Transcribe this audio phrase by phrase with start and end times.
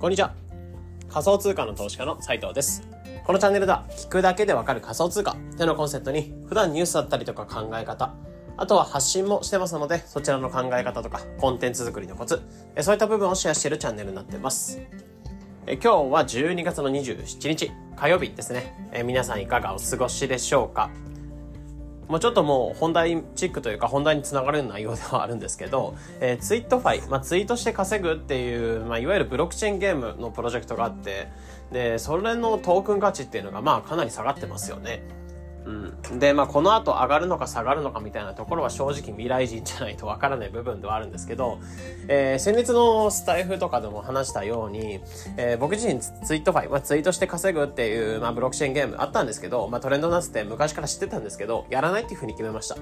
[0.00, 0.32] こんにちは。
[1.10, 2.88] 仮想通貨の投資家の斉藤です。
[3.26, 8.14] このチャンネルでは聞くだけでわかる仮想通貨ってのコンセプトに普段ニュースだったりとか考え方、
[8.56, 12.40] あとは発信もしてますので、そちらの考え方とかコンテンツ作りのコツ、
[12.80, 14.80] そういった部分をシェアしているチャンネルになってます。
[15.66, 18.90] え今日は12月の27日火曜日ですね。
[18.94, 20.88] え皆さんいかがお過ごしでしょうか？
[22.10, 31.28] まあちょっともう本題チックというか本題につながる内容ではあるんですけど、えー、ツイートファイ、まあ、ツイートして稼ぐっていう、まあ、いわゆるブロックチェーンゲームのプロジェクトがあって、
[31.72, 35.19] で、それのトークン価値っていうのがまあかなり下がってますよね。
[35.66, 41.58] うん、で、まあ、この後上がるのか下がるのかみたいなところは正直未来人じゃないとわからない部分ではあるんですけど、
[42.08, 45.00] えー、先日のスタイフとかでも話したように、
[45.36, 52.76] えー、僕自身ツイートファイ、まあ、ツイートして稼ぐっていう、まあ、ブロックチェーンゲームあったんですけど、まあ、トレンドなすって昔から知ってたんですけど、やらないっていうふうに決めました。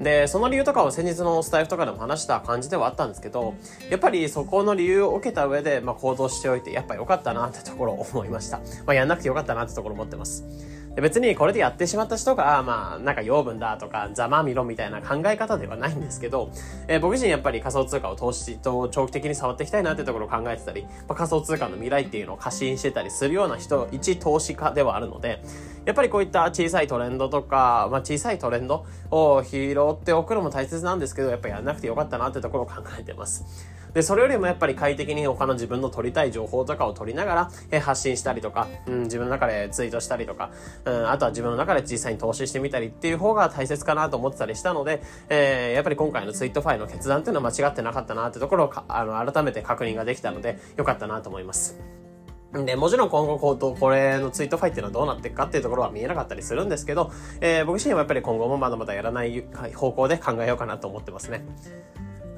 [0.00, 3.54] で、その理由とかを先日のスタイフとかでも話した感じではあったんですけど、
[3.90, 8.58] やっぱりそこの理由を受けた上で、まあ、行動しておいて、やっぱ良かったなってところを思いました。
[8.58, 10.44] まあ、やんなくてよかったなってところを思ってます。
[11.00, 16.50] 別にこれでやってしまった人が、まあ、なんか養分だとか、ざまみろみたいな考え方ではないんですけど、
[16.86, 25.42] えー、僕自身やっぱり仮想通貨を投資と長期的に触っていきたいなってところを考えてたり、まあ、仮想通貨の未来っていうのを過信してたりするような人、一投資家ではあるので、
[25.84, 33.44] やっぱりこういった小さいトレンドとか、まあ、小さいトレンドを拾っておくのも大切なんですけど、やっぱやんなくてよかったなってところを考えてます。
[33.94, 40.50] で、それよりもやっぱり快適に他の自分の取りたい情報とかを取りながら、え発信したりとか、うん、自分の中でツイートしたりとか、
[40.84, 51.78] うん、あとは自分の中で実際に投資してみたりっていう方が大切かなと思ってたりしたので、えー、やっぱり今回のツイートファイの決断っていうのは間違ってなかったなってところをあの改めて確認ができたので、よかったなと思います。
[52.52, 61.44] で、もちろん今後こう、これのツイートファイっていうのはどうなっていくかっていうところは見えなかったりするんですけど、えー、僕自身はやっぱり今後もまだまだやらない方向で考えようかなと思ってますね。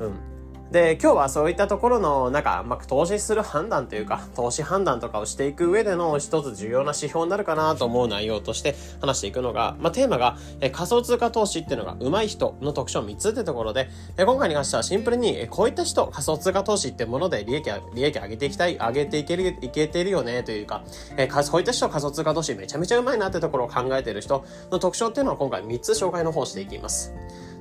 [0.01, 0.36] うん。
[0.73, 20.83] で、今日はそういったところの、なんか、まあ、投資する判断というか、投資判断とかをしていく上での一つ重要な指標になるかなと思う内容として話していくのが、まあ、テーマが、え仮想通貨投資っていうのが上手い人の特徴3つってところで、え今回に関してはシンプルに、えこういった人、仮想通貨投資ってもので利益、利益上げていきたい、上げていける、いけているよねというか、
[21.17, 27.15] えかそういった人仮想通貨投資めちゃめちゃ上手いなってところを考えている人の特徴っていうのは今回3つ紹介の方していきます。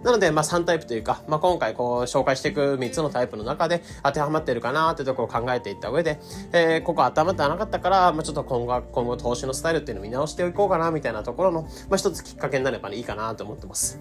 [0.05, 6.19] なので、まあ、3タイプというか、まあ、今回こう紹介していく3つのタイプの中で当てはまってるかなってところを考えていった上で、
[6.53, 13.99] えー、ここ当てはまってなかったから、まあ、ちょっと今後、今後投資のスタイルっていうのを見直していこうかなみたいなところの、まあ、一つきっかけになればいいかなと思ってます。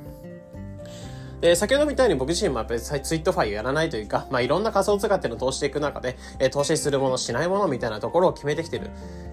[1.41, 8.91] で、先ほどみたいに僕自身もやっぱりツイートファイをやらないというか、まあ、いろんな仮想通貨っていうのを通していく中で、えー、投資するもの、しないものみたいなところを決めてきてる、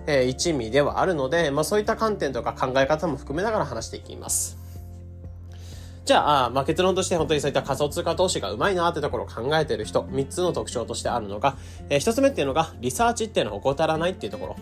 [0.07, 4.60] えー、一味ではあるので、まあ、そういった観点とか考え方も含めながら話していきます。
[6.03, 11.57] じゃあ、まあ、結論として本当にそういった仮想通貨投資がうまいなってところを考えている人、3つの特徴としてあるのが、
[11.89, 14.55] えー、1つ目っていうのが、リサーチっていうのを怠らないっていうところ。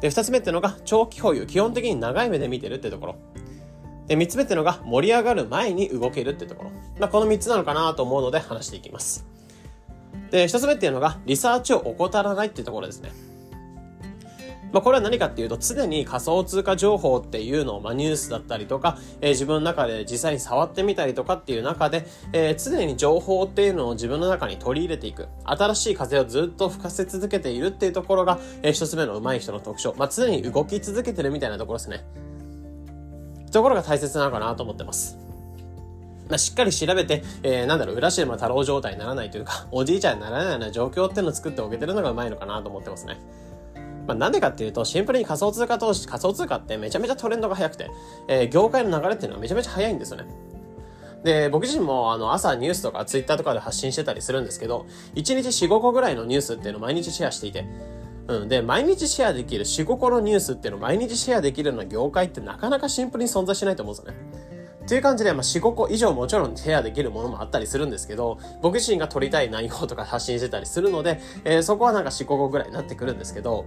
[0.00, 3.16] で、2つ目っていうのが、長期保有、基本的に長い目で見てるっていうところ。
[4.08, 6.70] で、3つ目っていうのが、盛り上がる前に動けるっていうところ。
[6.98, 9.26] まあ、この3つなのかなと思うので話していきます。
[10.32, 13.12] で、1つ目っていうのが、リサーチを怠らないっていうところですね。
[14.72, 25.28] まあ、これは何かっていうと、常に仮想通貨情報っていうのを、まあ、ニュースだったりとか、えー、自分の中で実際に触ってみたりとかっていう中で、えー、常に情報っていうのを自分の中に取り入れていく。
[25.44, 29.94] 新しい風をずっと吹かせ続けているっていうところが、えー、一つ目の上手い人の特徴。
[29.96, 32.04] まあ、常に動き続けてるみたいなところですね。
[33.50, 35.16] ところが大切なのかなと思ってます。
[36.28, 43.18] まあ、しっかり調べて、えー、なんだろう、浦島太郎状態にならないというか、おじいちゃんにならないような状況っていうのを作っておけてるのがうまいのかなと思ってますね。
[44.08, 47.90] まあ、なんでかっていうと、シンプルに仮想通貨投資、仮想通貨ってめちゃめちゃトレンドが速くて、
[48.26, 50.24] えー、業界の流れっていうのはめちゃめちゃ速いんですよね。
[51.24, 57.66] で、僕自身もあの朝ニュースとかツイッターとかで発信してたりするんですけど、1日4、5個ぐらいのニュースっていうのを毎日シェアしていて、
[58.28, 58.48] うん。
[58.48, 64.48] で、毎日シェアできる4、5個のニュースっていうのを毎日シェアできるような業界ってなかなかシンプルに存在しないと思うんですよね。
[64.88, 73.66] という感じで、まあ、4、5個以上もちろんシェアできるものもあったりするんですけど、僕自身が撮りたい内容とか発信してたりするので、えー、そこはなんか4、5個ぐらいになってくるんですけど、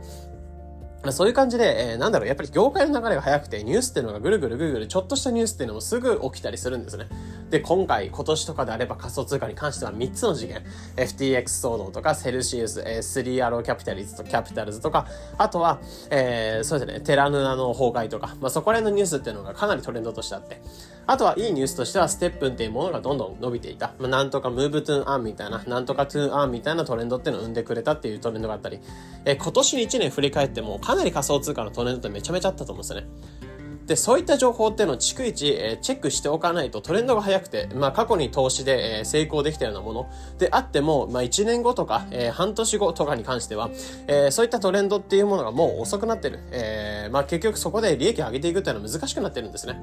[1.10, 7.08] そういう感じで、えー、なんだろう、やっぱり業界の流れが早くて、ニュースっていうのがぐるぐるぐるぐる、ちょっとしたニュースっていうのもすぐ起きたりするんですね。
[7.52, 10.64] で、今回、今年とかであれば仮想通貨に関しては3つの事件、
[10.96, 15.06] FTX 騒動とか、セルシウス、えー、スリーアローキャピタリズとキャピタルズとか、
[15.38, 20.62] あとは、えー、そうですね、テラヌナの崩壊とか、まあ、そこら辺のニュースっていうのがかなりトレンドとしてあって、
[21.08, 23.96] あとはいいニュースとしては、ステップンっていうものがどんどん伸びていた。
[24.00, 28.80] まあ、なんとかムーブトゥーンアンみたいな、なんとかトゥーンアンみたいなトレンドっていうのを生んでくれたっていうトレンドがあったり、
[29.26, 33.51] えー、今年1年振り返ってもかなり仮想通貨のトレンドってめちゃめちゃあったと思うんですよね。
[33.92, 40.10] で、そういった情報っていうのを逐一、え、チェックしておかないとトレンドが早くて、まあ過去に投資で、え、成功できたようなもの
[40.40, 43.70] であっても、まあ1年後とか、え、半年後とかに関しては、
[44.08, 46.40] え、そういったトレンドっていうものがもう遅くなってる。
[46.54, 49.78] え、まあ結局そこで利益を上げていくっていうのは難しくなってるんですね。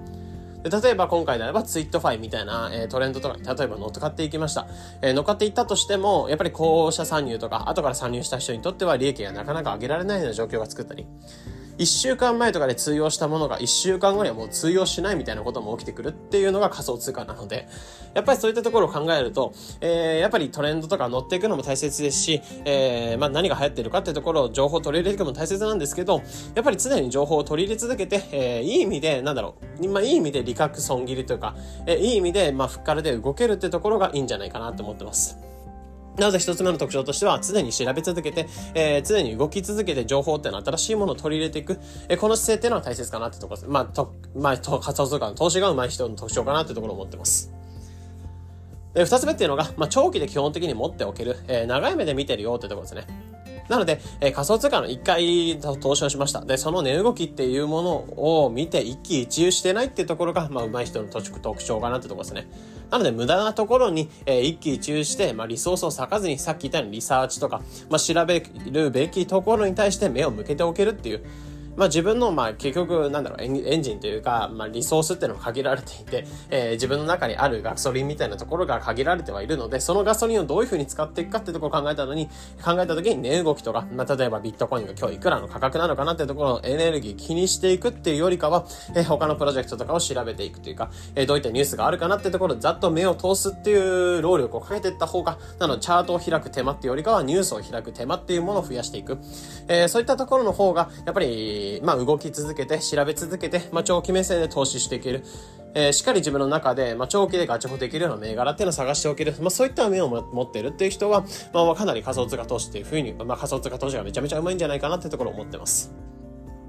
[0.62, 4.66] で例えば今回であればツイートファイみたいな、えー、トレンドとかに例えば乗っかっていきました。
[5.02, 11.06] えー、乗っかっていったとしても、やっぱり後者参入とか、後から参入した人にとっては利益がなかなか上げられないような状況が作ったり、
[11.78, 17.68] 1週間前とかで通用したものが1週間後にはもう通用しないみたいなことも起きてくるっていうのが仮想通貨なので、
[18.14, 26.22] やっぱりそういったところを考えると、えー、やっぱりトレンドとか乗っていくのも大切ですし、えー、まあ何が流行ってるかっていうところを情報を取り入れていくのも大切なんですけど、
[26.54, 31.54] やっぱり常に情報を取り入れ続けて、えー、いい意味で、なんだろう、まあいい意味で利確損切りというか、
[31.86, 35.47] えー、いい意味で、まあふっからで動けるってところがいいんじゃないかなと思ってます。
[36.18, 41.78] なので一つ目の特徴としては常に調べ続けて、えー、常に動き続けて情報っていうのは新しいものを取り入れていく、
[42.08, 43.70] えー、この姿勢っていうのは大切かなってところです。
[43.70, 47.52] まあ、と、まあ、と仮想通貨の投資が上手い人の特徴かなってところを思ってます。
[48.94, 53.06] で、二つ目っていうのが、まあ、長期で基本的に持っておける、えー、長い目で見てるよってところですね。
[53.68, 56.40] なので、えー、仮想通貨の一回投資をしました。
[56.44, 62.48] で、その値動きっていうものを見て一喜一憂してないっていうところが、まあ、上手い人の特徴かなってところですね。
[62.90, 67.60] なので、無駄なところに、えー、一喜一憂して、まあ、リソースを割かずに、さっき言ったようにリサーチとか、
[67.90, 71.24] まあ、調べるべきところに対して目を向けておけるっていう、
[71.78, 82.26] まあ自分の、まあ結局、なんだろう、エンジンというか、まあリソースっていうのは限られていて、えー、自分の中にあるガソリンみたいなところが限られてはいるので、そのガソリンをどういうふうに使っていくかっていうところを考えたのに、
[82.64, 88.66] 考えた時に値動きとか、まあ例えばビットコインが今日いくらの価格なのかなっていうところのエネルギー気にしていくっていうよりかは、
[88.96, 99.18] えー、他のプロジェクトとかを調べていくというか、えー、どういったニュースがあるかなっていうところをざっと目を通すっていう労力をかけていった方が、なのでチャートを開く手間っていうよりかはニュースを開く手間っていうものを増やしていく。
[99.68, 105.24] えー、そういったところの方が、やっぱり、まあ動き続けて、調べ続けて、まあ、長期目線で投資していける。
[105.74, 109.34] えー、しっかり自分の中で、まあ、長期でガチホできるような銘柄っていうのを探しておける。
[109.40, 115.92] まあ、そういった目を持ってるっていう人は、まあ、かなり仮想通貨投資っていうふうに、まあ、仮想通貨投資がめちゃめちゃうまいんじゃないかなっていうところを思ってます。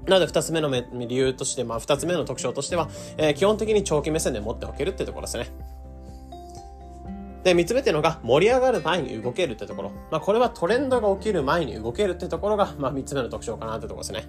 [0.06, 5.48] なので、二つ目の理由として、まあ、二つ目の特徴としては、えー、基本的に長期目線で持っておけるっていうところですね。
[7.42, 9.92] で、三つ目っていうのが、盛り上がる前に動けるってところ。
[10.10, 14.28] まあ、これはトレンドが起きる前に動けるってところが、まあ、三つ目の特徴かなってところですね。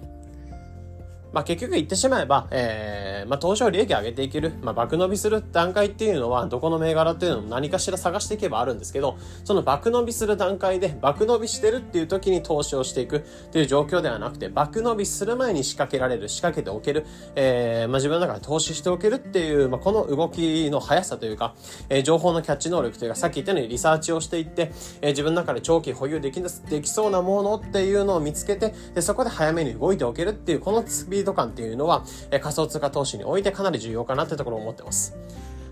[1.32, 13.20] まあ、結局言ってしまえば、えー、まあ、投資を利益上げていける、まあ、爆伸びする段階っていうのは、どこの銘柄っていうのも何かしら探していけばあるんですけど、その爆伸びする段階で、爆伸びしてるっていう時に投資をしていくっ
[13.50, 21.54] ていう状況ではなくて、爆伸びする前に仕掛けられる、仕掛けておける、えー、まあ、自分の中で投資しておけるっていう、まあ、この動きの速さというか、
[21.88, 35.16] えー、情報のキャッチ能力というか、さっき言ったようにリサーチをしていって、えー、自分の中で長期保有できなできそうなものっていうのを見つけて、でそこで早めに動いておけるっていう、このスピード感っていうのは、え仮想通貨投資においてかなり重要かなってところを思ってます。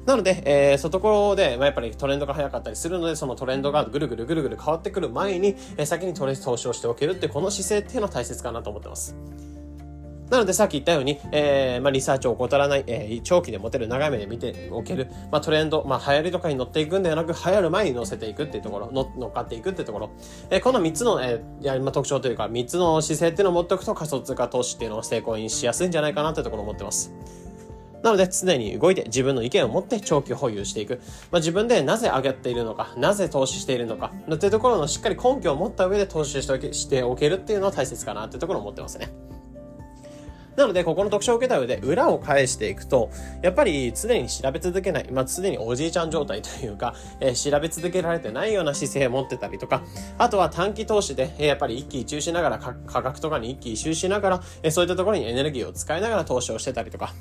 [0.06, 9.14] なので、えー、そところで、まあ、やっぱりトレンドが早かったりするので、そのトレンドがぐるぐるぐるぐる変わってくる前に、えー、先に投資をしておけるってこの姿勢っていうのは大切かなと思ってます。
[10.31, 20.11] なのでさっき言ったように、えー、まあ、リサーチを怠らない、えー、長期で持てる長い目で見ておける、まあ、トレンド、まあ、流行りとかに乗っていくんではなく、流行る前に乗せていくっていうところ、乗乗っかっていくっていうところ、
[20.50, 27.12] えー、この3つの、えー、やまあ、特徴というか、3つの姿勢っていうのを持っておくと仮想通貨投資っていうのを成功にしやすいんじゃないかなっていうところを思ってます。
[28.03, 31.00] なので常に動いて自分の意見を持って長期保有していく。
[31.31, 39.11] まあ、自分でなぜ上げているのか、なぜ投資しているのか、というところのしっかり根拠を持った上で投資しておけるっていうのは大切かなっていうところを思ってますね。
[40.61, 43.11] なので、ここの特徴を受けた上で、裏を返していくと、
[43.43, 49.83] やっぱり常に調べ続けない、まあ、常におじいちゃん状態というか、えー、調べ続けられてないような姿勢を持ってたりとか、
[50.19, 57.14] あとは短期投資で、えー、やっぱり一喜一憂しながら、価格とかに一喜一憂しながら、えー、そういったところにエネルギーを使いながら投資をしてたりとか、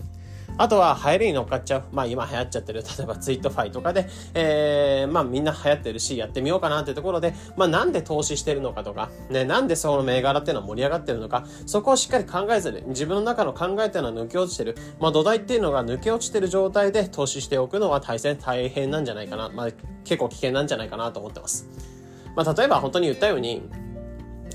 [0.59, 1.83] あとは流行りに乗っかっちゃう。
[1.93, 14.75] まあ今流行っちゃってる、 例えばツイートファイとかで、えー、まあみんな流行ってるし、やってみようかなっていうところで、まあなんで投資してるのかとか、ね、なんでその銘柄っていうのは盛り上がってるのか、そこをしっかり考えずに、自分の中の考えっていうのは抜け落ちてる。
[14.99, 19.47] まあ土台っていうのが抜け落ちてる状態で投資しておくのは大変大変なんじゃないかな。
[19.47, 19.69] まあ
[20.03, 21.69] 結構危険なんじゃないかなと思ってます。
[22.35, 23.63] まあ例えば本当に言ったように、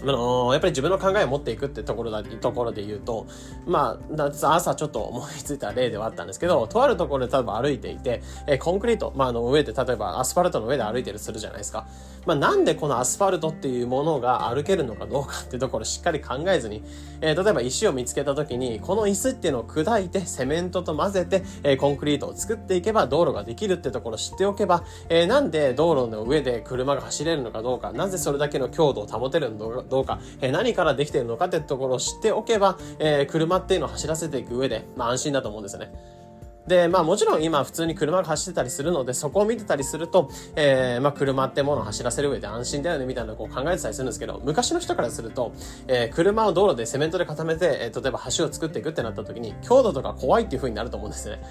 [0.05, 3.27] あのー、やっぱり自分の考えを持っていくってところだ、ところで言うと、
[3.67, 11.87] まあ、朝ちょっと思いついた例ではあったんですけど、とあるところで例えば歩いていて、えー、コンクリート、まあ、あの上で、例えばアスファルトの上で歩いてるするじゃないですか。
[12.27, 16.83] まあ、なんでこのアスファルトっていうものが歩けるのかどうかってところしっかり考えずに、
[17.21, 35.93] えー、例えば石を見つけた時に、この椅子っていうのを砕いて、セメントと混ぜて、えー、コンクリートを作っていけば道路ができるってところを知っておけば、えー、なんで道路の上で車が走れるのかどうか、なぜそれだけの強度を保てるのどうか、え、何からできているのかってところを知っておけば、え、車っていうのを走らせていく上で、まあ安心だと思うんですよね。
[36.67, 45.53] で、まあもちろん今普通に車が走ってたりするので、そこを見てたりすると、えー、まあ車ってものを走らせる上で安心だよねみたいなこう考えてたりするんですけど、昔の人からすると、
[45.87, 51.43] えー、車を道路でセメントで固めて、えー、例えば橋を作っていくってなった時に、強度とか怖いっていう風になると思うんですね。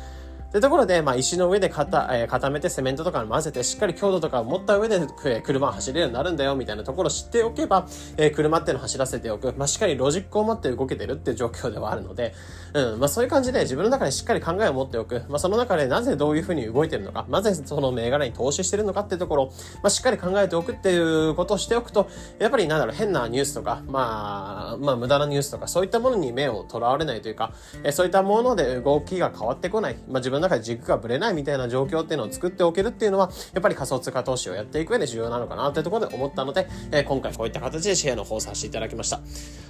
[0.54, 9.52] で、ところで、まあ、石の上で固,、えー、固めてセメントとか混ぜて、しっかり強度とかを持った上で、えー、車を走れるようになるんだよ、みたいなところを知っておけば、えー、車っていうのを走らせておく。
[9.58, 12.36] まあ、しっかりロジックを持って動けてるっていう状況ではあるので、
[12.74, 15.24] うん、まあ、そういう感じで自分の中でしっかり考えを持っておく。
[15.28, 19.54] まあ、その中でなぜどういうふうに動いてるのか、なぜその銘柄に投資してるのかっていうところを、ま
[19.86, 22.08] あ、しっかり考えておくっていうことをしておくと、
[22.38, 29.96] やっぱりなんだろう、変なニュースとか、まあ、まあ、無駄なニュースとか、そういったものに目をとらわれないというか、えー、そういったもので動きが変わってこない。
[30.08, 39.18] まあ、自分中で軸がぶれないみたいな状況っていうのを作っておけるっていうのは、やっぱり仮想通貨投資をやっていく上で重要なのかなってところで思ったので、えー、今回こういった形でシェアの方をさせていただきました。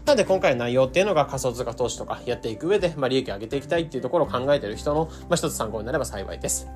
[0.06, 6.68] なので今回の内容っていうのが仮想通貨投資とかやっていく上で、まあ、利益を上げていきたいっていうところを考えている人の、まあ、一つ参考になれば幸いです。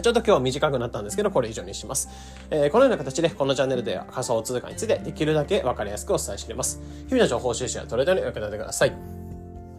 [0.00, 2.08] ちょっと今日は短くなったんですけど、これ以上にします。
[2.50, 6.80] えー、このような形で、このチャンネルでは仮想通貨についてできるだけわかりやすくお伝えしています。
[7.08, 9.21] 日々の情報収集やトレードにお役立てください。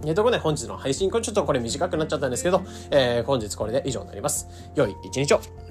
[0.05, 4.47] えー、とことで本日の配信、これちょっとこれ短くなっちゃったんですけど、えー、本日これで以上になります。
[4.75, 5.62] 良い一日を。